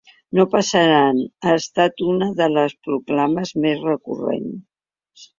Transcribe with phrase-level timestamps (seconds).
[0.37, 1.17] No passaran
[1.47, 5.27] ha estat una de les proclames més recurrents.